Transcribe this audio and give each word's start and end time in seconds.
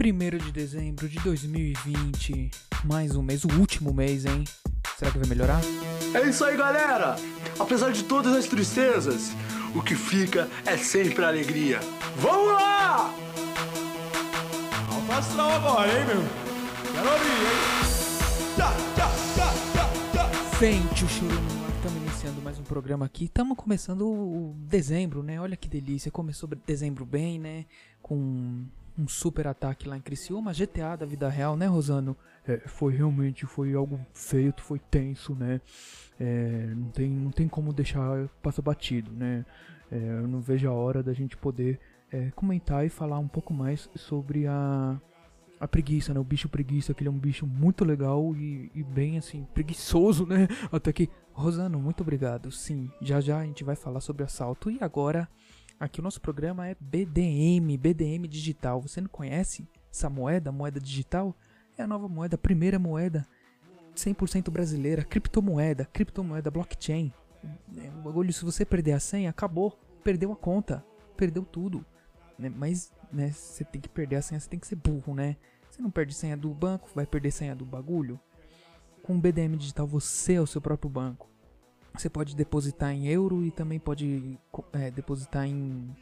1 0.00 0.38
de 0.38 0.52
dezembro 0.52 1.08
de 1.08 1.18
2020. 1.18 2.52
Mais 2.84 3.16
um 3.16 3.22
mês, 3.22 3.44
o 3.44 3.48
último 3.58 3.92
mês, 3.92 4.24
hein? 4.24 4.44
Será 4.96 5.10
que 5.10 5.18
vai 5.18 5.28
melhorar? 5.28 5.60
É 6.14 6.22
isso 6.22 6.44
aí, 6.44 6.56
galera! 6.56 7.16
Apesar 7.58 7.90
de 7.90 8.04
todas 8.04 8.32
as 8.32 8.46
tristezas, 8.46 9.32
o 9.74 9.82
que 9.82 9.96
fica 9.96 10.48
é 10.64 10.76
sempre 10.76 11.24
a 11.24 11.28
alegria. 11.28 11.80
Vamos 12.16 12.52
lá! 12.52 13.12
Alto 14.88 15.12
astral 15.12 15.50
agora, 15.50 15.90
hein, 15.90 16.06
meu? 16.06 16.22
Quero 16.92 17.12
ouvir, 17.12 17.42
hein? 17.42 18.54
Tchá, 18.54 18.72
tchá, 18.94 19.10
tchá. 20.14 20.58
Sente 20.60 21.04
o 21.04 21.08
choro 21.08 21.34
no 21.34 21.64
ar. 21.64 21.70
Estamos 21.74 22.02
iniciando 22.02 22.40
mais 22.40 22.56
um 22.56 22.62
programa 22.62 23.04
aqui. 23.04 23.24
Estamos 23.24 23.56
começando 23.56 24.02
o 24.02 24.54
dezembro, 24.60 25.24
né? 25.24 25.40
Olha 25.40 25.56
que 25.56 25.68
delícia. 25.68 26.08
Começou 26.08 26.48
dezembro 26.64 27.04
bem, 27.04 27.40
né? 27.40 27.64
Com 28.00 28.64
um 28.98 29.06
super 29.06 29.46
ataque 29.46 29.88
lá 29.88 29.96
em 29.96 30.00
Criciúma. 30.00 30.52
GTA 30.52 30.96
da 30.96 31.06
vida 31.06 31.28
real, 31.28 31.56
né, 31.56 31.66
Rosano? 31.66 32.16
É, 32.46 32.58
foi 32.66 32.94
realmente, 32.94 33.46
foi 33.46 33.74
algo 33.74 34.00
feio, 34.12 34.52
foi 34.58 34.78
tenso, 34.78 35.34
né? 35.34 35.60
É, 36.18 36.72
não, 36.74 36.88
tem, 36.90 37.10
não 37.10 37.30
tem 37.30 37.48
como 37.48 37.72
deixar 37.72 38.28
passar 38.42 38.62
batido, 38.62 39.12
né? 39.12 39.44
É, 39.90 39.96
eu 39.96 40.26
não 40.26 40.40
vejo 40.40 40.68
a 40.68 40.72
hora 40.72 41.02
da 41.02 41.12
gente 41.12 41.36
poder 41.36 41.78
é, 42.10 42.30
comentar 42.32 42.84
e 42.84 42.88
falar 42.88 43.18
um 43.18 43.28
pouco 43.28 43.54
mais 43.54 43.88
sobre 43.94 44.46
a, 44.46 45.00
a 45.60 45.68
preguiça, 45.68 46.12
né? 46.12 46.18
O 46.20 46.24
bicho 46.24 46.48
preguiça, 46.48 46.92
que 46.92 47.02
ele 47.02 47.08
é 47.08 47.12
um 47.12 47.18
bicho 47.18 47.46
muito 47.46 47.84
legal 47.84 48.34
e, 48.34 48.70
e 48.74 48.82
bem 48.82 49.16
assim, 49.16 49.46
preguiçoso, 49.54 50.26
né? 50.26 50.48
Até 50.72 50.92
que, 50.92 51.08
Rosano, 51.32 51.78
muito 51.78 52.00
obrigado. 52.00 52.50
Sim, 52.50 52.90
já 53.00 53.20
já 53.20 53.38
a 53.38 53.44
gente 53.44 53.62
vai 53.62 53.76
falar 53.76 54.00
sobre 54.00 54.24
assalto. 54.24 54.70
E 54.70 54.78
agora, 54.80 55.28
aqui 55.78 56.00
o 56.00 56.02
nosso 56.02 56.20
programa 56.20 56.66
é 56.66 56.76
BDM, 56.78 57.76
BDM 57.78 58.26
digital. 58.28 58.80
Você 58.80 59.00
não 59.00 59.08
conhece 59.08 59.66
essa 59.90 60.10
moeda, 60.10 60.52
moeda 60.52 60.80
digital? 60.80 61.34
É 61.76 61.82
a 61.82 61.86
nova 61.86 62.08
moeda, 62.08 62.34
a 62.34 62.38
primeira 62.38 62.78
moeda 62.78 63.26
100% 63.94 64.50
brasileira, 64.50 65.04
criptomoeda, 65.04 65.84
criptomoeda 65.84 66.50
blockchain. 66.50 67.12
É, 67.76 67.88
bagulho, 68.02 68.32
se 68.32 68.44
você 68.44 68.64
perder 68.64 68.92
a 68.92 69.00
senha, 69.00 69.30
acabou, 69.30 69.78
perdeu 70.02 70.32
a 70.32 70.36
conta, 70.36 70.84
perdeu 71.16 71.44
tudo. 71.44 71.84
né? 72.38 72.48
Mas, 72.48 72.92
né, 73.12 73.30
você 73.30 73.64
tem 73.64 73.80
que 73.80 73.88
perder 73.88 74.16
a 74.16 74.22
senha, 74.22 74.40
você 74.40 74.48
tem 74.48 74.58
que 74.58 74.66
ser 74.66 74.76
burro, 74.76 75.14
né? 75.14 75.36
Você 75.70 75.82
não 75.82 75.90
perde 75.90 76.14
senha 76.14 76.36
do 76.36 76.52
banco, 76.52 76.88
vai 76.94 77.06
perder 77.06 77.30
senha 77.30 77.54
do 77.54 77.64
bagulho. 77.64 78.18
Com 79.02 79.18
BDM 79.18 79.56
digital, 79.56 79.86
você 79.86 80.34
é 80.34 80.40
o 80.40 80.46
seu 80.46 80.60
próprio 80.60 80.90
banco. 80.90 81.28
Você 81.94 82.08
pode 82.08 82.36
depositar 82.36 82.92
em 82.92 83.06
euro 83.08 83.44
e 83.44 83.50
também 83.50 83.78
pode 83.78 84.38
é, 84.72 84.90
depositar 84.90 85.46
em, 85.46 85.94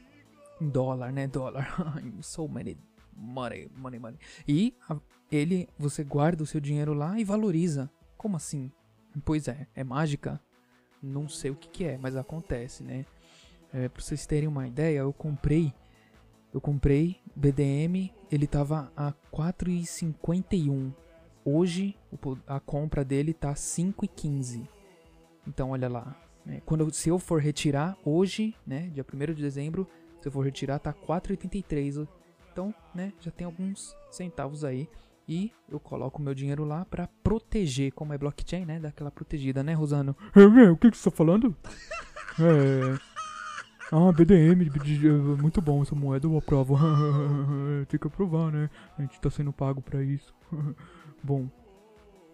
dólar, 0.61 1.13
né? 1.13 1.27
Dólar. 1.27 1.67
so 2.23 2.49
many 2.49 2.77
money, 3.15 3.71
money, 3.77 3.99
money. 3.99 4.19
E 4.47 4.75
a- 4.89 4.99
ele, 5.31 5.69
você 5.79 6.05
guarda 6.05 6.43
o 6.43 6.47
seu 6.47 6.61
dinheiro 6.61 6.93
lá 6.93 7.19
e 7.19 7.25
valoriza. 7.25 7.91
Como 8.17 8.37
assim? 8.37 8.71
Pois 9.25 9.49
é, 9.49 9.67
é 9.75 9.83
mágica? 9.83 10.41
Não 11.03 11.29
sei 11.29 11.51
o 11.51 11.57
que, 11.57 11.69
que 11.69 11.85
é, 11.85 11.99
mas 11.99 12.17
acontece, 12.17 12.83
né? 12.83 13.05
É, 13.73 13.89
pra 13.89 14.03
vocês 14.03 14.27
terem 14.27 14.49
uma 14.49 14.67
ideia, 14.67 14.99
eu 15.01 15.13
comprei. 15.13 15.73
Eu 16.53 16.61
comprei 16.61 17.21
BDM, 17.35 18.11
ele 18.31 18.47
tava 18.47 18.91
a 18.97 19.13
4,51. 19.33 20.93
Hoje 21.45 21.95
a 22.47 22.59
compra 22.59 23.05
dele 23.05 23.33
tá 23.35 23.53
5,15. 23.55 24.67
Então 25.47 25.71
olha 25.71 25.89
lá. 25.89 26.17
né? 26.45 26.61
Quando 26.65 26.93
se 26.93 27.09
eu 27.09 27.19
for 27.19 27.41
retirar 27.41 27.97
hoje, 28.05 28.55
né, 28.67 28.89
dia 28.93 29.05
1 29.05 29.35
de 29.35 29.43
dezembro, 29.43 29.87
se 30.21 30.29
eu 30.29 30.33
for 30.33 30.45
retirar 30.45 30.79
tá 30.79 30.93
4,83. 30.93 32.07
Então, 32.53 32.75
né, 32.95 33.13
já 33.21 33.31
tem 33.31 33.45
alguns 33.45 33.95
centavos 34.11 34.65
aí 34.65 34.89
e 35.29 35.53
eu 35.69 35.79
coloco 35.81 36.23
meu 36.23 36.35
dinheiro 36.35 36.65
lá 36.65 36.85
pra 36.85 37.09
proteger, 37.23 37.93
como 37.93 38.13
é 38.13 38.19
blockchain, 38.19 38.65
né, 38.65 38.79
daquela 38.79 39.11
protegida, 39.11 39.63
né, 39.63 39.75
Rosano? 39.75 40.17
É, 40.35 40.71
o 40.71 40.77
que 40.77 40.91
que 40.91 40.97
você 40.97 41.11
tá 41.11 41.17
falando? 41.17 41.55
É. 42.39 42.99
Ah, 43.93 44.11
BDM, 44.11 44.69
muito 45.41 45.61
bom 45.61 45.83
essa 45.83 45.95
moeda, 45.95 46.27
eu 46.27 46.37
aprovo. 46.37 46.77
Tem 47.89 48.01
que 48.01 48.07
aprovar, 48.07 48.51
né? 48.51 48.69
A 48.99 49.03
gente 49.03 49.21
tá 49.21 49.31
sendo 49.31 49.53
pago 49.53 49.81
pra 49.81 50.03
isso. 50.03 50.35
bom, 51.23 51.49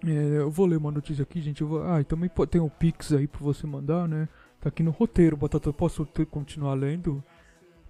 é, 0.06 0.38
eu 0.38 0.50
vou 0.50 0.66
ler 0.66 0.76
uma 0.76 0.90
notícia 0.90 1.22
aqui, 1.22 1.40
gente. 1.40 1.60
Eu 1.60 1.68
vou... 1.68 1.82
Ah, 1.84 2.00
e 2.00 2.04
também 2.04 2.30
tem 2.50 2.60
o 2.60 2.70
Pix 2.70 3.12
aí 3.12 3.26
pra 3.26 3.40
você 3.40 3.66
mandar, 3.66 4.08
né? 4.08 4.28
Tá 4.60 4.68
aqui 4.68 4.82
no 4.82 4.90
roteiro, 4.90 5.36
Batata. 5.36 5.72
Posso 5.72 6.04
ter- 6.06 6.26
continuar 6.26 6.74
lendo? 6.74 7.22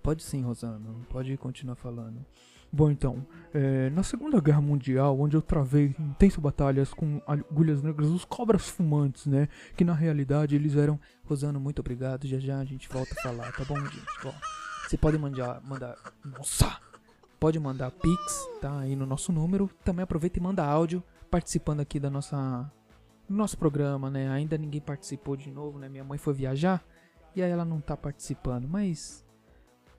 Pode 0.02 0.22
sim, 0.22 0.42
Rosano. 0.42 1.06
Pode 1.08 1.36
continuar 1.36 1.76
falando. 1.76 2.24
Bom, 2.74 2.90
então, 2.90 3.26
é, 3.52 3.90
na 3.90 4.02
Segunda 4.02 4.40
Guerra 4.40 4.62
Mundial, 4.62 5.18
onde 5.20 5.36
eu 5.36 5.42
travei 5.42 5.94
intensas 5.98 6.38
batalhas 6.38 6.92
com 6.94 7.20
agulhas 7.26 7.82
negras, 7.82 8.08
os 8.08 8.24
cobras 8.24 8.66
fumantes, 8.68 9.26
né? 9.26 9.48
Que 9.76 9.84
na 9.84 9.92
realidade 9.92 10.56
eles 10.56 10.74
eram. 10.76 10.98
Rosano, 11.24 11.60
muito 11.60 11.80
obrigado. 11.80 12.26
Já 12.26 12.38
já 12.38 12.58
a 12.58 12.64
gente 12.64 12.88
volta 12.88 13.14
a 13.18 13.22
falar, 13.22 13.52
tá 13.52 13.64
bom, 13.64 13.78
gente? 13.78 14.06
Bom, 14.22 14.34
você 14.88 14.96
pode 14.96 15.18
mandar. 15.18 15.60
mandar 15.62 15.96
nossa! 16.24 16.78
Pode 17.38 17.58
mandar 17.58 17.90
Pix, 17.90 18.48
tá? 18.60 18.78
Aí 18.78 18.96
no 18.96 19.04
nosso 19.04 19.32
número. 19.32 19.68
Também 19.84 20.02
aproveita 20.04 20.38
e 20.38 20.42
manda 20.42 20.64
áudio 20.64 21.02
participando 21.32 21.80
aqui 21.80 21.98
da 21.98 22.10
nossa. 22.10 22.70
nosso 23.26 23.56
programa, 23.56 24.10
né? 24.10 24.28
Ainda 24.28 24.58
ninguém 24.58 24.82
participou 24.82 25.34
de 25.34 25.50
novo, 25.50 25.78
né? 25.78 25.88
Minha 25.88 26.04
mãe 26.04 26.18
foi 26.18 26.34
viajar 26.34 26.84
e 27.34 27.42
aí 27.42 27.50
ela 27.50 27.64
não 27.64 27.80
tá 27.80 27.96
participando, 27.96 28.68
mas. 28.68 29.26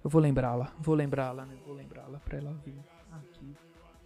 Eu 0.03 0.09
vou 0.09 0.21
lembrá-la, 0.21 0.71
vou 0.79 0.94
lembrá-la, 0.94 1.45
né? 1.45 1.57
Vou 1.66 1.73
lembrá-la 1.73 2.19
pra 2.19 2.38
ela 2.38 2.53
vir 2.66 2.77
aqui 3.11 3.55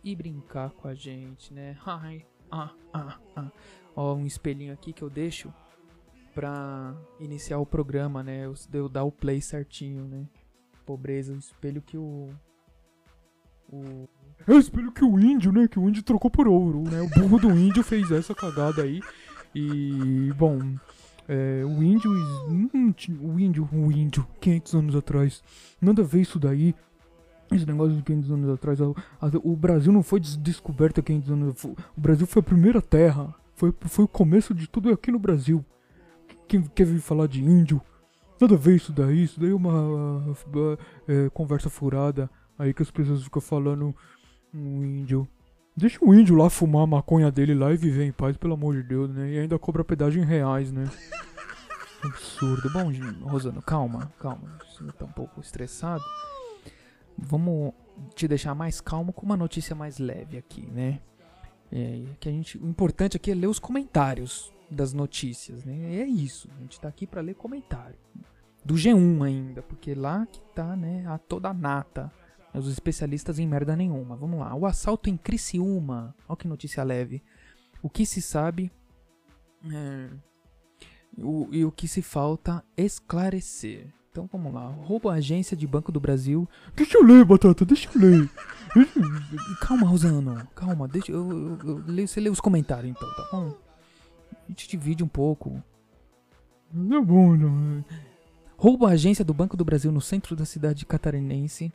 e 0.04 0.16
brincar 0.16 0.70
com 0.72 0.88
a 0.88 0.94
gente, 0.94 1.54
né? 1.54 1.78
Ai, 1.86 2.26
ah, 2.50 2.72
ah, 2.94 3.20
ah. 3.36 3.52
Ó, 3.96 4.14
um 4.14 4.26
espelhinho 4.26 4.72
aqui 4.72 4.94
que 4.94 5.02
eu 5.02 5.10
deixo 5.10 5.52
pra 6.34 6.96
iniciar 7.20 7.58
o 7.58 7.66
programa, 7.66 8.24
né? 8.24 8.46
Eu, 8.46 8.54
eu 8.72 8.88
dar 8.88 9.04
o 9.04 9.12
play 9.12 9.42
certinho, 9.42 10.08
né? 10.08 10.30
Pobreza, 10.86 11.34
o 11.34 11.38
espelho 11.38 11.82
que 11.82 11.98
o. 11.98 12.30
O. 13.70 14.08
É 14.46 14.54
o 14.54 14.60
espelho 14.60 14.92
que 14.92 15.04
o 15.04 15.20
índio, 15.20 15.52
né? 15.52 15.68
Que 15.68 15.80
o 15.80 15.88
índio 15.88 16.04
trocou 16.04 16.30
por 16.30 16.48
ouro, 16.48 16.84
né? 16.90 17.02
O 17.02 17.10
burro 17.10 17.40
do 17.40 17.52
índio 17.52 17.84
fez 17.84 18.12
essa 18.12 18.34
cagada 18.36 18.84
aí. 18.84 19.02
E. 19.56 20.32
Bom. 20.38 20.60
É, 21.28 21.64
o 21.66 21.84
índio. 21.84 22.12
hum, 22.50 22.70
o 23.22 23.40
índio, 23.40 23.68
o 23.74 23.92
índio, 23.92 24.26
500 24.40 24.74
anos 24.76 24.96
atrás. 24.96 25.44
Nada 25.82 26.02
a 26.02 26.06
ver 26.06 26.22
isso 26.22 26.40
daí. 26.40 26.74
Esse 27.52 27.66
negócio 27.66 27.96
de 27.96 28.02
500 28.04 28.32
anos 28.32 28.50
atrás. 28.50 28.82
a- 28.82 28.86
a- 29.22 29.32
o 29.44 29.56
Brasil 29.56 29.92
não 29.92 30.04
foi 30.04 30.20
des- 30.20 30.38
descoberto 30.38 31.00
há 31.00 31.04
500 31.04 31.32
anos. 31.32 31.64
O 31.66 31.76
Brasil 31.98 32.28
foi 32.28 32.40
a 32.42 32.44
primeira 32.44 32.82
terra. 32.82 33.34
Foi, 33.56 33.74
foi 33.82 34.06
o 34.06 34.08
começo 34.08 34.54
de 34.54 34.68
tudo 34.68 34.90
aqui 34.92 35.12
no 35.12 35.20
Brasil. 35.20 35.66
Quem 36.48 36.62
quer 36.62 36.86
vir 36.86 37.00
falar 37.02 37.28
de 37.28 37.44
índio? 37.44 37.82
Nada 38.40 38.54
a 38.54 38.58
ver 38.58 38.76
isso 38.76 38.94
daí. 38.94 39.24
Isso 39.24 39.40
daí 39.40 39.50
é 39.50 39.56
uma 39.56 40.24
é, 41.08 41.30
conversa 41.34 41.70
furada. 41.70 42.30
Aí 42.58 42.74
que 42.74 42.82
as 42.84 42.92
pessoas 42.92 43.24
ficam 43.24 43.42
falando. 43.42 43.94
Um 44.58 44.84
índio. 44.84 45.28
Deixa 45.76 46.00
o 46.02 46.14
índio 46.14 46.36
lá 46.36 46.50
fumar 46.50 46.84
a 46.84 46.88
maconha 46.88 47.32
dele 47.32 47.54
lá 47.54 47.72
e 47.72 47.78
viver 47.78 48.06
em 48.06 48.12
paz, 48.12 48.36
pelo 48.36 48.56
amor 48.56 48.76
de 48.76 48.84
Deus, 48.84 49.10
né? 49.12 49.32
E 49.32 49.40
ainda 49.40 49.60
cobra 49.60 49.84
pedágio 49.84 50.22
em 50.22 50.26
reais, 50.26 50.72
né? 50.72 50.90
Absurdo. 52.04 52.70
Bom, 52.72 52.92
Rosano, 53.30 53.62
calma, 53.62 54.12
calma. 54.20 54.58
Você 54.68 54.84
tá 54.94 55.06
um 55.06 55.12
pouco 55.12 55.40
estressado. 55.40 56.04
Vamos 57.18 57.74
te 58.16 58.28
deixar 58.28 58.56
mais 58.56 58.82
calmo 58.82 59.14
com 59.14 59.26
uma 59.26 59.38
notícia 59.38 59.76
mais 59.76 60.00
leve 60.00 60.38
aqui, 60.38 60.66
né? 60.66 61.00
É, 61.72 62.06
que 62.20 62.30
a 62.30 62.32
gente, 62.32 62.58
o 62.58 62.68
importante 62.68 63.18
aqui 63.18 63.32
é 63.32 63.36
ler 63.36 63.48
os 63.48 63.60
comentários 63.60 64.52
das 64.70 64.94
notícias, 64.94 65.64
né? 65.64 65.98
É 65.98 66.06
isso. 66.06 66.50
A 66.58 66.62
gente 66.62 66.80
tá 66.80 66.88
aqui 66.88 67.06
pra 67.06 67.22
ler 67.22 67.36
comentário. 67.36 67.98
Do 68.64 68.74
G1 68.76 69.24
ainda, 69.24 69.62
porque 69.62 69.94
lá 69.94 70.26
que 70.26 70.42
tá, 70.54 70.76
né, 70.76 71.06
a 71.08 71.18
toda 71.18 71.54
nata. 71.54 72.12
Os 72.58 72.68
especialistas 72.72 73.40
em 73.40 73.48
merda 73.48 73.76
nenhuma. 73.76 74.16
Vamos 74.16 74.40
lá. 74.40 74.54
O 74.56 74.66
assalto 74.66 75.10
em 75.10 75.18
Criciúma. 75.18 76.16
Olha 76.28 76.38
que 76.38 76.48
notícia 76.48 76.84
leve. 76.84 77.22
O 77.82 77.90
que 77.90 78.06
se 78.06 78.22
sabe. 78.22 78.72
é, 79.72 80.10
o- 81.18 81.48
e 81.52 81.66
o 81.66 81.72
que 81.72 81.88
se 81.88 82.02
falta 82.02 82.64
esclarecer. 82.78 83.88
Então 84.12 84.30
vamos 84.32 84.54
lá. 84.54 84.68
Roubo 84.68 85.10
à 85.10 85.16
agência 85.16 85.56
de 85.58 85.66
Banco 85.68 85.92
do 85.92 86.00
Brasil. 86.00 86.48
Deixa 86.76 86.98
eu 86.98 87.04
ler, 87.04 87.26
Batata, 87.26 87.66
deixa 87.66 87.90
eu 87.96 88.02
ler. 88.02 88.30
Calma, 89.62 89.88
Rosano. 89.88 90.48
Calma, 90.56 90.88
deixa 90.88 91.12
eu, 91.12 91.58
eu, 91.64 91.84
eu 91.98 92.08
Você 92.08 92.20
lê 92.20 92.30
os 92.30 92.40
comentários 92.40 92.90
então, 92.92 93.08
tá 93.16 93.28
bom? 93.32 93.54
A 94.32 94.48
gente 94.50 94.68
divide 94.70 95.04
um 95.04 95.08
pouco. 95.08 95.62
Tá 96.72 97.02
bom, 97.02 97.36
não. 97.36 97.84
Roubo 98.58 98.86
à 98.86 98.92
agência 98.92 99.24
do 99.26 99.34
Banco 99.34 99.56
do 99.58 99.66
Brasil 99.66 99.92
no 99.92 100.02
centro 100.02 100.36
da 100.36 100.46
cidade 100.46 100.86
catarinense 100.86 101.72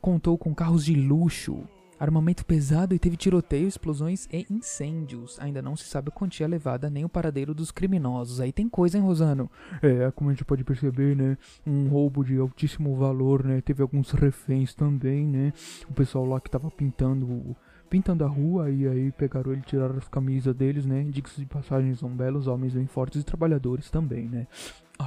contou 0.00 0.36
com 0.38 0.54
carros 0.54 0.84
de 0.84 0.94
luxo, 0.94 1.62
armamento 1.98 2.46
pesado 2.46 2.94
e 2.94 2.98
teve 2.98 3.16
tiroteio, 3.16 3.68
explosões 3.68 4.26
e 4.32 4.46
incêndios. 4.50 5.38
Ainda 5.38 5.60
não 5.60 5.76
se 5.76 5.84
sabe 5.84 6.08
a 6.08 6.12
quantia 6.12 6.48
levada 6.48 6.88
nem 6.88 7.04
o 7.04 7.08
paradeiro 7.08 7.54
dos 7.54 7.70
criminosos. 7.70 8.40
Aí 8.40 8.52
tem 8.52 8.68
coisa, 8.68 8.96
hein, 8.96 9.04
Rosano? 9.04 9.50
É, 9.82 10.10
como 10.12 10.30
a 10.30 10.32
gente 10.32 10.44
pode 10.44 10.64
perceber, 10.64 11.14
né? 11.14 11.36
Um 11.66 11.88
roubo 11.88 12.24
de 12.24 12.38
altíssimo 12.38 12.96
valor, 12.96 13.44
né? 13.44 13.60
Teve 13.60 13.82
alguns 13.82 14.10
reféns 14.12 14.74
também, 14.74 15.26
né? 15.26 15.52
O 15.88 15.92
pessoal 15.92 16.24
lá 16.24 16.40
que 16.40 16.50
tava 16.50 16.70
pintando 16.70 17.54
pintando 17.90 18.24
a 18.24 18.28
rua 18.28 18.70
e 18.70 18.86
aí 18.86 19.10
pegaram 19.10 19.52
ele, 19.52 19.62
tiraram 19.62 19.96
as 19.96 20.06
camisas 20.06 20.54
deles, 20.54 20.86
né? 20.86 21.04
Diga-se 21.10 21.40
de 21.40 21.46
passagem, 21.46 21.92
são 21.96 22.08
belos 22.08 22.46
homens 22.46 22.72
bem 22.72 22.86
fortes 22.86 23.20
e 23.20 23.24
trabalhadores 23.24 23.90
também, 23.90 24.28
né? 24.28 24.46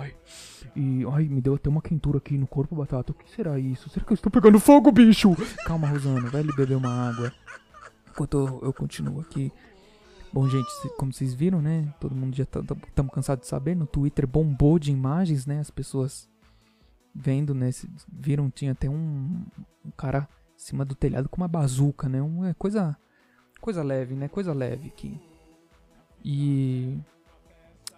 Ai, 0.03 0.15
e 0.75 1.05
ai, 1.11 1.27
me 1.29 1.41
deu 1.41 1.55
até 1.55 1.69
uma 1.69 1.81
quentura 1.81 2.17
aqui 2.17 2.37
no 2.37 2.45
corpo, 2.45 2.75
Batata. 2.75 3.11
O 3.11 3.15
que 3.15 3.29
será 3.29 3.57
isso? 3.57 3.89
Será 3.89 4.05
que 4.05 4.11
eu 4.11 4.15
estou 4.15 4.31
pegando 4.31 4.59
fogo, 4.59 4.91
bicho? 4.91 5.33
Calma, 5.65 5.87
Rosano, 5.87 6.29
vai 6.29 6.41
ali 6.41 6.53
beber 6.55 6.75
uma 6.75 7.09
água. 7.09 7.31
Enquanto 8.09 8.37
eu, 8.37 8.59
eu 8.63 8.73
continuo 8.73 9.21
aqui. 9.21 9.51
Bom, 10.31 10.49
gente, 10.49 10.67
como 10.97 11.13
vocês 11.13 11.33
viram, 11.33 11.61
né? 11.61 11.93
Todo 11.99 12.15
mundo 12.15 12.35
já 12.35 12.43
estamos 12.43 13.13
cansados 13.13 13.43
de 13.43 13.47
saber. 13.47 13.75
No 13.75 13.85
Twitter 13.85 14.27
bombou 14.27 14.77
de 14.77 14.91
imagens, 14.91 15.45
né? 15.45 15.59
As 15.59 15.69
pessoas 15.69 16.27
vendo, 17.13 17.53
né? 17.53 17.69
Viram, 18.11 18.49
tinha 18.49 18.71
até 18.71 18.89
um, 18.89 19.45
um 19.85 19.91
cara 19.95 20.27
em 20.55 20.59
cima 20.59 20.83
do 20.83 20.95
telhado 20.95 21.29
com 21.29 21.37
uma 21.37 21.47
bazuca, 21.47 22.09
né? 22.09 22.21
Um, 22.21 22.45
é 22.45 22.53
coisa, 22.55 22.97
coisa 23.61 23.83
leve, 23.83 24.15
né? 24.15 24.27
Coisa 24.27 24.53
leve 24.53 24.87
aqui. 24.87 25.21
E. 26.25 26.97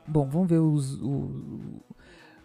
Bom, 0.08 0.28
vamos 0.30 0.48
ver 0.50 0.60
os, 0.60 1.02
o- 1.02 1.82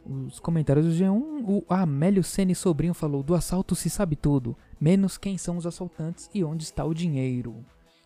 os 0.04 0.40
comentários 0.40 0.86
do 0.86 0.92
G1. 0.92 1.44
O 1.46 1.64
Amélio 1.68 2.22
Sene 2.24 2.54
Sobrinho 2.54 2.94
falou: 2.94 3.22
Do 3.22 3.34
assalto 3.34 3.74
se 3.74 3.90
sabe 3.90 4.16
tudo, 4.16 4.56
menos 4.80 5.18
quem 5.18 5.36
são 5.36 5.56
os 5.56 5.66
assaltantes 5.66 6.30
e 6.34 6.42
onde 6.42 6.64
está 6.64 6.84
o 6.84 6.94
dinheiro. 6.94 7.56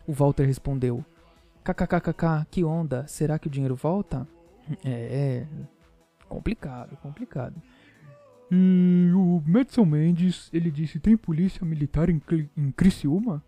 O 0.07 0.13
Walter 0.13 0.45
respondeu: 0.45 1.03
KKKKK, 1.63 2.45
que 2.51 2.63
onda, 2.63 3.07
será 3.07 3.39
que 3.39 3.47
o 3.47 3.51
dinheiro 3.51 3.75
volta? 3.75 4.27
É, 4.83 4.89
é. 5.43 5.47
Complicado, 6.27 6.97
complicado. 6.97 7.55
E 8.51 9.11
o 9.15 9.41
Madison 9.45 9.85
Mendes, 9.85 10.49
ele 10.53 10.69
disse, 10.69 10.99
tem 10.99 11.17
polícia 11.17 11.65
militar 11.65 12.09
em, 12.09 12.21
em 12.55 12.71
Criciúma? 12.71 13.43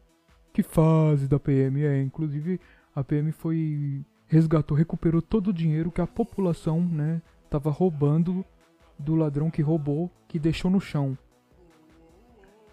Que 0.54 0.64
fase 0.64 1.28
da 1.28 1.40
PM 1.40 1.84
é, 1.84 2.02
inclusive 2.02 2.60
a 2.96 3.04
PM 3.04 3.32
foi, 3.32 4.04
resgatou, 4.28 4.76
recuperou 4.78 5.22
todo 5.22 5.48
o 5.50 5.54
dinheiro 5.54 5.92
que 5.92 6.02
a 6.02 6.08
população, 6.08 6.82
né, 6.82 7.22
tava 7.50 7.70
roubando 7.72 8.44
do 9.00 9.16
ladrão 9.16 9.50
que 9.50 9.62
roubou, 9.62 10.12
que 10.28 10.38
deixou 10.40 10.70
no 10.70 10.80
chão. 10.82 11.18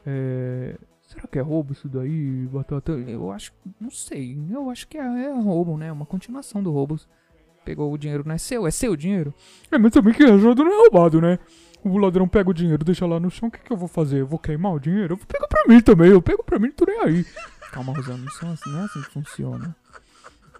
É, 0.06 0.76
será 1.02 1.26
que 1.26 1.38
é 1.38 1.42
roubo 1.42 1.72
isso 1.72 1.88
daí, 1.88 2.46
Batata? 2.52 2.92
Eu 2.92 3.30
acho, 3.30 3.52
não 3.80 3.90
sei, 3.90 4.38
eu 4.50 4.68
acho 4.70 4.86
que 4.88 4.98
é, 4.98 5.00
é 5.26 5.32
roubo, 5.40 5.76
né? 5.76 5.90
Uma 5.92 6.06
continuação 6.06 6.62
do 6.62 6.70
roubo. 6.70 6.98
Pegou 7.64 7.90
o 7.92 7.96
dinheiro, 7.96 8.24
não 8.26 8.34
é 8.34 8.38
seu? 8.38 8.66
É 8.66 8.70
seu 8.70 8.92
o 8.92 8.96
dinheiro? 8.96 9.32
É, 9.70 9.78
mas 9.78 9.92
também 9.92 10.12
que 10.12 10.22
ajuda 10.22 10.62
não 10.62 10.70
é 10.72 10.76
roubado, 10.82 11.20
né? 11.20 11.38
O 11.82 11.96
ladrão 11.98 12.26
pega 12.28 12.50
o 12.50 12.54
dinheiro, 12.54 12.84
deixa 12.84 13.06
lá 13.06 13.18
no 13.20 13.30
chão, 13.30 13.48
o 13.48 13.52
que, 13.52 13.58
que 13.58 13.70
eu 13.72 13.76
vou 13.76 13.88
fazer? 13.88 14.20
Eu 14.20 14.26
vou 14.26 14.38
queimar 14.38 14.72
o 14.74 14.78
dinheiro? 14.80 15.14
Eu 15.14 15.16
vou 15.16 15.26
pegar 15.26 15.46
pra 15.46 15.64
mim 15.66 15.80
também, 15.80 16.10
eu 16.10 16.20
pego 16.20 16.42
pra 16.42 16.58
mim, 16.58 16.68
não 16.68 16.74
tô 16.74 16.84
nem 16.86 17.00
aí. 17.00 17.26
Calma, 17.72 17.94
Rosano, 17.94 18.26
isso 18.26 18.42
não 18.44 18.50
é 18.50 18.54
assim- 18.54 18.70
não 18.70 18.80
é 18.80 18.84
assim 18.84 19.00
que 19.02 19.10
funciona. 19.12 19.76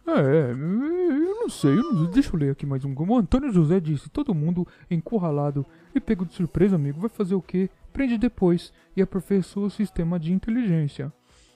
É, 0.06 0.50
eu 0.50 1.40
não 1.40 1.48
sei, 1.48 1.70
eu 1.78 1.82
não- 1.92 2.10
deixa 2.10 2.34
eu 2.34 2.38
ler 2.38 2.50
aqui 2.50 2.66
mais 2.66 2.84
um. 2.84 2.94
O 2.94 3.16
Antônio 3.16 3.50
José 3.52 3.80
disse: 3.80 4.10
todo 4.10 4.34
mundo 4.34 4.66
encurralado 4.90 5.64
e 5.94 6.00
pego 6.00 6.26
de 6.26 6.34
surpresa, 6.34 6.76
amigo, 6.76 7.00
vai 7.00 7.08
fazer 7.08 7.34
o 7.34 7.40
quê? 7.42 7.70
Prende 7.92 8.18
depois 8.18 8.72
e 8.96 9.00
aperfeiçoa 9.00 9.66
o 9.66 9.70
sistema 9.70 10.18
de 10.18 10.32
inteligência. 10.32 11.12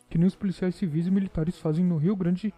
Que 0.09 0.17
nem 0.17 0.27
os 0.27 0.35
policiais 0.35 0.75
civis 0.77 1.07
e 1.07 1.11
militares 1.11 1.59
fazem 1.59 1.85
no 1.85 1.99
Rio 1.99 2.17
Grande 2.17 2.55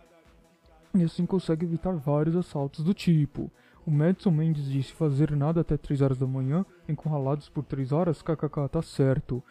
e 0.95 1.03
assim 1.03 1.27
consegue 1.27 1.65
evitar 1.67 1.93
vários 1.95 2.37
assaltos 2.37 2.85
do 2.85 2.95
tipo. 2.95 3.51
O 3.85 3.91
Madison 3.91 4.31
Mendes 4.31 4.67
disse 4.71 4.93
fazer 4.93 5.35
nada 5.35 5.63
até 5.63 5.77
3 5.77 6.01
horas 6.03 6.19
da 6.19 6.27
manhã, 6.27 6.65
encurralados 6.89 7.49
por 7.49 7.65
3 7.65 7.91
horas, 7.91 8.23
kkk, 8.23 8.69
tá 8.69 8.83
certo. 8.83 9.43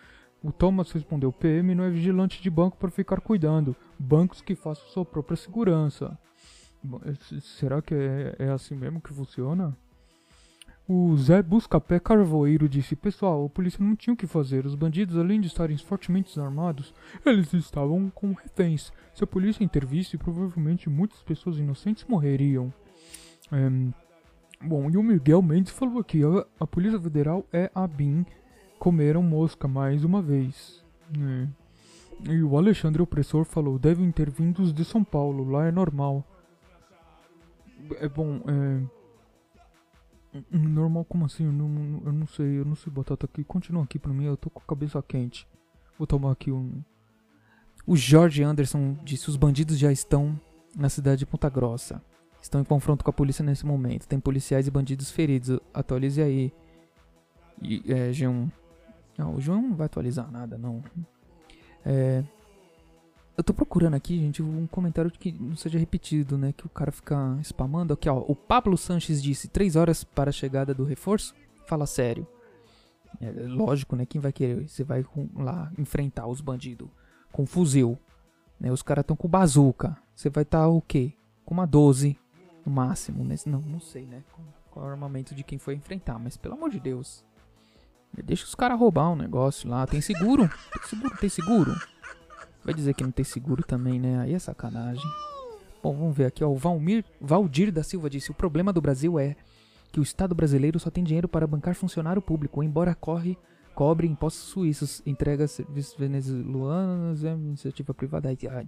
O 0.42 0.54
Thomas 0.54 0.90
respondeu: 0.94 1.34
PM 1.34 1.76
não 1.76 1.84
é 1.84 1.90
vigilante 1.90 2.42
de 2.42 2.50
banco 2.50 2.78
para 2.78 2.90
ficar 2.90 3.20
cuidando. 3.20 3.76
Bancos 3.98 4.42
que 4.42 4.56
façam 4.56 4.88
sua 4.88 5.04
própria 5.04 5.36
segurança. 5.36 6.18
S- 7.06 7.42
será 7.42 7.82
que 7.82 7.94
é, 7.94 8.36
é 8.40 8.50
assim 8.50 8.76
mesmo 8.76 9.02
que 9.02 9.14
funciona? 9.14 9.76
O 10.88 11.16
Zé 11.18 11.44
Buscapé 11.44 12.00
Carvoeiro 12.00 12.68
disse: 12.68 12.96
Pessoal, 12.96 13.46
a 13.46 13.50
polícia 13.50 13.84
não 13.84 13.96
tinha 13.96 14.14
o 14.14 14.18
que 14.18 14.26
fazer. 14.26 14.66
Os 14.66 14.74
bandidos, 14.74 15.18
além 15.18 15.40
de 15.40 15.48
estarem 15.48 15.78
fortemente 15.78 16.40
armados, 16.40 16.94
eles 17.26 17.54
estavam 17.54 18.10
com 18.10 18.34
reféns. 18.34 18.92
Se 19.14 19.24
a 19.24 19.28
polícia 19.28 19.64
intervisse, 19.64 20.18
provavelmente 20.18 20.90
muitas 20.90 21.22
pessoas 21.22 21.58
inocentes 21.60 22.06
morreriam. 22.08 22.74
Ehm, 23.52 23.92
bom, 24.64 24.90
e 24.90 24.98
o 24.98 25.04
Miguel 25.04 25.44
Mendes 25.44 25.72
falou 25.72 26.00
aqui: 26.00 26.24
a, 26.24 26.46
a 26.60 26.66
Polícia 26.66 27.00
Federal 27.00 27.46
é 27.54 27.70
a 27.76 27.86
BIM. 27.86 28.26
Comeram 28.80 29.22
mosca 29.22 29.68
mais 29.68 30.04
uma 30.04 30.22
vez. 30.24 30.84
É. 31.20 31.48
E 32.32 32.42
o 32.42 32.58
Alexandre 32.58 33.02
Opressor 33.02 33.46
falou: 33.46 33.78
devem 33.78 34.12
ter 34.12 34.32
vindos 34.32 34.74
de 34.74 34.84
São 34.84 35.04
Paulo, 35.04 35.48
lá 35.52 35.68
é 35.68 35.72
normal. 35.72 36.26
É 38.00 38.08
bom, 38.08 38.42
é. 38.48 39.00
Normal 40.52 41.06
como 41.06 41.26
assim? 41.26 41.46
Eu 41.46 41.52
não, 41.52 42.02
eu 42.06 42.14
não 42.14 42.28
sei, 42.28 42.60
eu 42.60 42.66
não 42.66 42.76
sei 42.76 42.92
batata 42.94 43.26
aqui. 43.26 43.44
Continua 43.44 43.84
aqui 43.84 43.98
pra 43.98 44.14
mim, 44.14 44.26
eu 44.26 44.38
tô 44.38 44.50
com 44.50 44.60
a 44.60 44.68
cabeça 44.68 45.02
quente. 45.02 45.48
Vou 45.98 46.06
tomar 46.06 46.32
aqui 46.32 46.52
um. 46.52 46.84
O 47.86 47.96
Jorge 47.96 48.44
Anderson 48.44 48.96
disse: 49.04 49.30
os 49.30 49.36
bandidos 49.36 49.78
já 49.78 49.92
estão 49.92 50.40
na 50.78 50.90
cidade 50.90 51.20
de 51.20 51.26
Ponta 51.26 51.50
Grossa. 51.50 52.02
Estão 52.42 52.62
em 52.62 52.64
confronto 52.64 53.04
com 53.04 53.10
a 53.10 53.14
polícia 53.14 53.44
nesse 53.44 53.66
momento. 53.66 54.08
Tem 54.08 54.20
policiais 54.20 54.68
e 54.68 54.72
bandidos 54.72 55.12
feridos. 55.12 55.60
Atualize 55.74 56.22
aí. 56.22 56.54
E, 57.62 57.84
é, 57.92 58.12
G1. 58.12 58.50
Não, 59.18 59.36
o 59.36 59.42
João 59.42 59.62
não 59.62 59.76
vai 59.76 59.88
atualizar 59.88 60.32
nada, 60.32 60.58
não. 60.58 60.82
É, 61.86 62.24
eu 63.40 63.44
tô 63.44 63.54
procurando 63.54 63.94
aqui, 63.94 64.20
gente, 64.20 64.44
um 64.44 64.68
comentário 64.68 65.10
que 65.10 65.32
não 65.32 65.56
seja 65.56 65.80
repetido, 65.80 66.38
né? 66.38 66.52
Que 66.52 66.66
o 66.66 66.70
cara 66.70 66.92
fica 66.92 67.40
spamando. 67.42 67.94
Aqui, 67.94 68.10
ó. 68.10 68.18
O 68.28 68.36
Pablo 68.36 68.78
Sanches 68.78 69.24
disse: 69.24 69.48
3 69.48 69.78
horas 69.78 70.04
para 70.04 70.30
a 70.30 70.34
chegada 70.34 70.74
do 70.74 70.84
reforço? 70.84 71.34
Fala 71.66 71.88
sério. 71.88 72.28
É 73.22 73.32
lógico, 73.48 73.96
né? 73.96 74.06
Quem 74.06 74.20
vai 74.20 74.34
querer? 74.34 74.68
Você 74.68 74.84
vai 74.84 75.06
lá 75.34 75.72
enfrentar 75.78 76.28
os 76.28 76.42
bandidos 76.42 76.90
com 77.32 77.46
fuzil. 77.46 77.98
Né? 78.60 78.74
Os 78.74 78.82
caras 78.82 79.04
estão 79.04 79.16
com 79.16 79.30
bazuca. 79.30 79.98
Você 80.14 80.30
vai 80.30 80.44
estar 80.44 80.68
o 80.68 80.82
quê? 80.82 81.14
Com 81.46 81.54
uma 81.54 81.66
12 81.66 82.20
no 82.66 82.72
máximo. 82.74 83.24
Né? 83.24 83.36
Não, 83.46 83.62
não 83.62 83.80
sei, 83.80 84.06
né? 84.06 84.22
Qual, 84.34 84.48
qual 84.70 84.86
é 84.86 84.90
o 84.90 84.92
armamento 84.92 85.34
de 85.34 85.46
quem 85.46 85.58
foi 85.58 85.76
enfrentar. 85.76 86.20
Mas 86.20 86.36
pelo 86.36 86.56
amor 86.56 86.70
de 86.70 86.80
Deus. 86.82 87.24
Deixa 88.22 88.44
os 88.44 88.56
caras 88.56 88.78
roubar 88.78 89.10
um 89.12 89.16
negócio 89.16 89.70
lá. 89.70 89.88
Tem 89.88 90.02
seguro? 90.02 90.50
Tem 90.74 90.84
seguro? 90.90 91.18
Tem 91.18 91.30
seguro? 91.30 91.99
Vai 92.70 92.76
dizer 92.76 92.94
que 92.94 93.04
não 93.04 93.10
tem 93.10 93.26
seguro 93.26 93.64
também, 93.64 94.00
né? 94.00 94.20
Aí 94.20 94.36
é 94.36 94.38
sacanagem. 94.38 95.04
Bom, 95.82 95.92
vamos 95.98 96.16
ver 96.16 96.26
aqui, 96.26 96.44
ó. 96.44 96.50
O 96.50 96.56
Valmir, 96.56 97.04
Valdir 97.20 97.72
da 97.72 97.82
Silva 97.82 98.08
disse: 98.08 98.30
O 98.30 98.34
problema 98.36 98.72
do 98.72 98.80
Brasil 98.80 99.18
é 99.18 99.36
que 99.92 100.00
o 100.00 100.04
Estado 100.04 100.36
brasileiro 100.36 100.80
só 100.80 100.92
tem 100.92 101.04
dinheiro 101.04 101.28
para 101.28 101.48
bancar 101.48 101.74
funcionário 101.74 102.22
público, 102.22 102.62
embora 102.62 102.94
corre, 102.94 103.36
cobre 103.74 104.06
impostos 104.06 104.44
suíços, 104.44 105.02
entrega 105.04 105.48
serviços 105.48 105.98
venezuelanos, 105.98 107.24
iniciativa 107.24 107.92
privada. 107.92 108.30
Ai, 108.30 108.68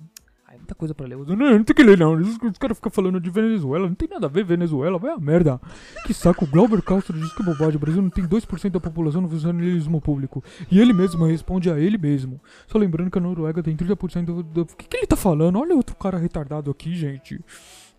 ai, 0.51 0.55
ai, 0.55 0.57
muita 0.57 0.75
coisa 0.75 0.93
pra 0.93 1.07
ler. 1.07 1.17
Não, 1.17 1.35
não, 1.35 1.57
não 1.57 1.63
tem 1.63 1.75
que 1.75 1.83
ler 1.83 1.97
não. 1.97 2.15
Os, 2.15 2.37
os 2.37 2.57
caras 2.57 2.77
ficam 2.77 2.91
falando 2.91 3.19
de 3.19 3.29
Venezuela. 3.29 3.87
Não 3.87 3.95
tem 3.95 4.07
nada 4.07 4.27
a 4.27 4.29
ver 4.29 4.43
Venezuela. 4.43 4.97
Vai 4.97 5.11
a 5.11 5.17
merda. 5.17 5.59
Que 6.05 6.13
saco. 6.13 6.45
Glauber 6.45 6.81
Castro 6.81 7.17
diz 7.17 7.33
que 7.33 7.43
bobagem. 7.43 7.75
O 7.75 7.79
Brasil 7.79 8.01
não 8.01 8.09
tem 8.09 8.25
2% 8.25 8.69
da 8.69 8.79
população 8.79 9.21
no 9.21 9.29
funcionalismo 9.29 10.01
público. 10.01 10.43
E 10.69 10.79
ele 10.79 10.93
mesmo 10.93 11.25
responde 11.25 11.69
a 11.71 11.79
ele 11.79 11.97
mesmo. 11.97 12.39
Só 12.67 12.77
lembrando 12.77 13.09
que 13.09 13.17
a 13.17 13.21
Noruega 13.21 13.63
tem 13.63 13.75
30% 13.75 14.25
do... 14.25 14.43
do... 14.43 14.61
O 14.61 14.65
que, 14.65 14.87
que 14.87 14.97
ele 14.97 15.07
tá 15.07 15.15
falando? 15.15 15.59
Olha 15.59 15.75
outro 15.75 15.95
cara 15.95 16.17
retardado 16.17 16.69
aqui, 16.69 16.95
gente. 16.95 17.39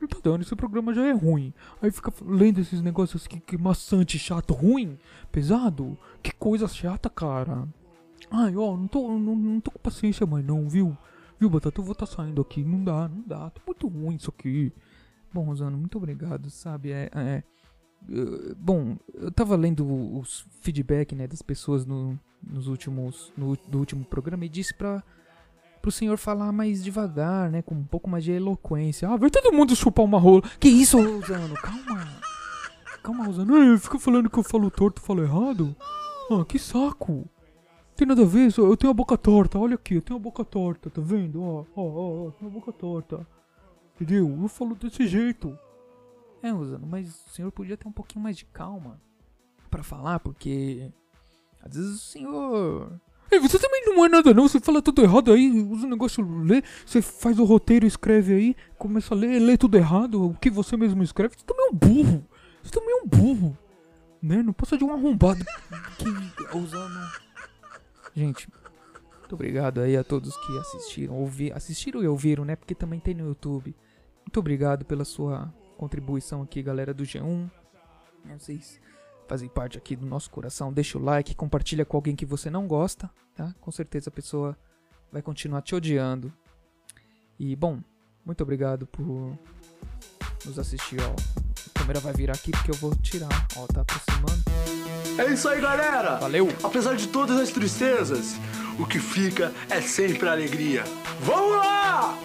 Não 0.00 0.08
tá 0.08 0.18
dando. 0.22 0.42
Esse 0.42 0.54
programa 0.54 0.92
já 0.92 1.06
é 1.06 1.12
ruim. 1.12 1.52
Aí 1.80 1.90
fica 1.90 2.12
lendo 2.26 2.60
esses 2.60 2.82
negócios 2.82 3.26
que, 3.26 3.40
que 3.40 3.56
maçante, 3.56 4.18
chato, 4.18 4.52
ruim, 4.52 4.98
pesado. 5.30 5.96
Que 6.22 6.32
coisa 6.34 6.68
chata, 6.68 7.08
cara. 7.08 7.66
Ai, 8.30 8.56
ó, 8.56 8.76
não 8.76 8.86
tô, 8.86 9.08
não, 9.08 9.36
não 9.36 9.60
tô 9.60 9.70
com 9.70 9.78
paciência 9.78 10.26
mais 10.26 10.44
não, 10.44 10.68
viu? 10.68 10.96
Viu, 11.42 11.50
Batata? 11.50 11.80
Eu 11.80 11.84
vou 11.84 11.92
tá 11.92 12.06
saindo 12.06 12.40
aqui. 12.40 12.62
Não 12.62 12.84
dá, 12.84 13.08
não 13.08 13.24
dá. 13.26 13.50
Tá 13.50 13.60
muito 13.66 13.88
ruim 13.88 14.14
isso 14.14 14.30
aqui. 14.30 14.72
Bom, 15.34 15.42
Rosano, 15.42 15.76
muito 15.76 15.98
obrigado, 15.98 16.48
sabe? 16.50 16.92
É, 16.92 17.10
é, 17.12 17.42
eh, 18.08 18.54
bom, 18.56 18.96
eu 19.12 19.28
tava 19.32 19.56
lendo 19.56 19.84
os 20.20 20.46
feedback, 20.60 21.16
né, 21.16 21.26
das 21.26 21.42
pessoas 21.42 21.84
no, 21.84 22.16
nos 22.40 22.68
últimos, 22.68 23.32
no, 23.36 23.56
do 23.66 23.80
último 23.80 24.04
programa 24.04 24.44
e 24.44 24.48
disse 24.48 24.72
pra, 24.72 25.02
pro 25.80 25.90
senhor 25.90 26.16
falar 26.16 26.52
mais 26.52 26.84
devagar, 26.84 27.50
né, 27.50 27.60
com 27.60 27.74
um 27.74 27.84
pouco 27.84 28.08
mais 28.08 28.22
de 28.22 28.30
eloquência. 28.30 29.08
Ah, 29.08 29.16
vai 29.16 29.28
todo 29.28 29.52
mundo 29.52 29.74
chupar 29.74 30.04
uma 30.04 30.20
rola. 30.20 30.42
Que 30.60 30.68
isso, 30.68 30.96
Rosano? 30.96 31.54
Calma. 31.56 32.08
Calma, 33.02 33.24
Rosano. 33.24 33.58
Não, 33.58 33.78
fica 33.80 33.98
falando 33.98 34.30
que 34.30 34.38
eu 34.38 34.44
falo 34.44 34.70
torto, 34.70 35.00
falo 35.00 35.24
errado. 35.24 35.74
Ah, 36.30 36.44
que 36.44 36.56
saco. 36.56 37.28
Tem 38.02 38.08
nada 38.08 38.22
a 38.22 38.26
ver, 38.26 38.50
só- 38.50 38.62
eu 38.62 38.76
tenho 38.76 38.90
a 38.90 38.94
boca 38.94 39.16
torta, 39.16 39.58
olha 39.58 39.74
aqui, 39.76 39.94
eu 39.94 40.02
tenho 40.02 40.18
a 40.18 40.22
boca 40.22 40.44
torta, 40.44 40.90
tá 40.90 41.00
vendo? 41.00 41.40
Ó, 41.42 41.64
ó, 41.76 41.82
ó, 41.82 42.26
ó, 42.26 42.30
tenho 42.32 42.50
a 42.50 42.54
boca 42.54 42.72
torta. 42.72 43.26
Entendeu? 43.94 44.38
Eu 44.42 44.48
falo 44.48 44.74
desse 44.74 45.06
jeito. 45.06 45.56
É, 46.42 46.50
Rosano, 46.50 46.84
mas 46.86 47.24
o 47.26 47.30
senhor 47.30 47.52
podia 47.52 47.76
ter 47.76 47.86
um 47.86 47.92
pouquinho 47.92 48.22
mais 48.24 48.36
de 48.36 48.44
calma 48.46 49.00
pra 49.70 49.84
falar, 49.84 50.18
porque 50.18 50.90
às 51.62 51.76
vezes 51.76 51.94
o 51.94 51.98
senhor. 52.04 53.00
Ei, 53.30 53.38
você 53.38 53.58
também 53.58 53.84
não 53.86 54.04
é 54.04 54.08
nada 54.08 54.34
não, 54.34 54.48
você 54.48 54.58
fala 54.58 54.82
tudo 54.82 55.00
errado 55.02 55.32
aí, 55.32 55.48
usa 55.70 55.86
o 55.86 55.90
negócio, 55.90 56.42
lê, 56.42 56.62
você 56.84 57.00
faz 57.00 57.38
o 57.38 57.44
roteiro, 57.44 57.86
escreve 57.86 58.34
aí, 58.34 58.56
começa 58.76 59.14
a 59.14 59.16
ler, 59.16 59.38
lê 59.38 59.56
tudo 59.56 59.76
errado, 59.76 60.26
o 60.30 60.34
que 60.34 60.50
você 60.50 60.76
mesmo 60.76 61.02
escreve, 61.04 61.36
você 61.38 61.44
também 61.46 61.66
é 61.66 61.70
um 61.70 61.74
burro. 61.74 62.26
Você 62.62 62.70
também 62.72 62.90
é 62.90 63.02
um 63.02 63.06
burro. 63.06 63.56
Né? 64.20 64.42
Não 64.42 64.52
passa 64.52 64.76
de 64.76 64.84
um 64.84 64.92
arrombado. 64.92 65.44
que 65.98 66.56
usando. 66.56 67.22
Gente, 68.14 68.48
muito 69.20 69.34
obrigado 69.34 69.80
aí 69.80 69.96
a 69.96 70.04
todos 70.04 70.36
que 70.36 70.58
assistiram, 70.58 71.14
ouvi, 71.14 71.50
assistiram 71.52 72.02
e 72.02 72.08
ouviram, 72.08 72.44
né? 72.44 72.54
Porque 72.54 72.74
também 72.74 73.00
tem 73.00 73.14
no 73.14 73.26
YouTube. 73.26 73.74
Muito 74.20 74.38
obrigado 74.38 74.84
pela 74.84 75.04
sua 75.04 75.52
contribuição 75.78 76.42
aqui, 76.42 76.62
galera 76.62 76.92
do 76.92 77.02
G1. 77.02 77.50
Né, 78.24 78.38
Vocês 78.38 78.80
fazem 79.26 79.48
parte 79.48 79.78
aqui 79.78 79.96
do 79.96 80.04
nosso 80.04 80.30
coração. 80.30 80.72
Deixa 80.72 80.98
o 80.98 81.02
like, 81.02 81.34
compartilha 81.34 81.84
com 81.84 81.96
alguém 81.96 82.14
que 82.14 82.26
você 82.26 82.50
não 82.50 82.66
gosta, 82.66 83.10
tá? 83.34 83.54
Com 83.60 83.70
certeza 83.70 84.10
a 84.10 84.12
pessoa 84.12 84.56
vai 85.10 85.22
continuar 85.22 85.62
te 85.62 85.74
odiando. 85.74 86.32
E 87.38 87.56
bom, 87.56 87.80
muito 88.24 88.42
obrigado 88.42 88.86
por 88.86 89.38
nos 90.44 90.58
assistir, 90.58 91.00
ó. 91.00 91.14
A 91.74 91.78
câmera 91.78 92.00
vai 92.00 92.12
virar 92.12 92.34
aqui 92.34 92.50
porque 92.50 92.70
eu 92.70 92.76
vou 92.76 92.94
tirar, 92.96 93.30
ó, 93.56 93.66
tá 93.66 93.80
aproximando. 93.80 94.81
É 95.18 95.32
isso 95.32 95.48
aí, 95.48 95.60
galera! 95.60 96.16
Valeu! 96.16 96.48
Apesar 96.62 96.96
de 96.96 97.08
todas 97.08 97.38
as 97.38 97.50
tristezas, 97.50 98.34
o 98.78 98.86
que 98.86 98.98
fica 98.98 99.52
é 99.68 99.80
sempre 99.80 100.28
a 100.28 100.32
alegria. 100.32 100.84
Vamos 101.20 101.56
lá! 101.56 102.18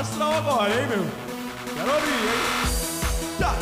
Astral 0.00 0.32
agora, 0.32 0.70
hein, 0.70 0.86
meu? 0.86 1.04
Quero 1.74 1.92
ouvir, 1.92 2.10
hein? 2.10 3.36
Tchá, 3.36 3.54